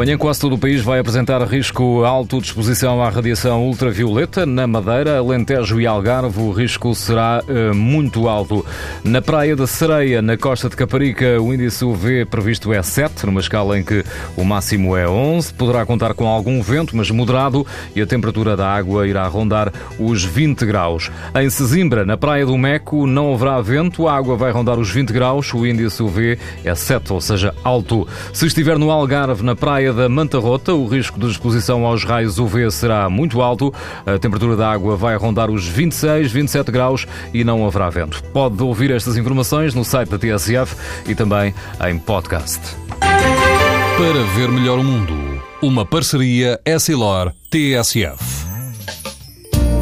[0.00, 4.46] Amanhã quase todo o país vai apresentar risco alto de exposição à radiação ultravioleta.
[4.46, 8.64] Na Madeira, Alentejo e Algarve, o risco será uh, muito alto.
[9.04, 13.40] Na Praia da Sereia, na costa de Caparica, o índice UV previsto é 7, numa
[13.40, 14.02] escala em que
[14.38, 15.52] o máximo é 11.
[15.52, 20.24] Poderá contar com algum vento, mas moderado, e a temperatura da água irá rondar os
[20.24, 21.10] 20 graus.
[21.38, 25.12] Em Sesimbra, na Praia do Meco, não haverá vento, a água vai rondar os 20
[25.12, 28.08] graus, o índice UV é 7, ou seja, alto.
[28.32, 32.38] Se estiver no Algarve, na praia da Manta Rota, o risco de exposição aos raios
[32.38, 33.72] UV será muito alto.
[34.06, 38.22] A temperatura da água vai rondar os 26, 27 graus e não haverá vento.
[38.32, 40.76] Pode ouvir estas informações no site da TSF
[41.06, 41.54] e também
[41.88, 42.60] em podcast.
[43.00, 45.14] Para ver melhor o mundo,
[45.62, 48.39] uma parceria Essilor-TSF.